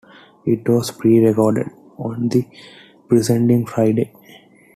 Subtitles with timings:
[0.47, 1.67] It was pre-recorded
[1.99, 2.47] on the
[3.07, 4.11] preceding Friday.